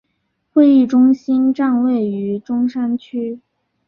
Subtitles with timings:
[0.51, 3.39] 会议中心站位于中山区。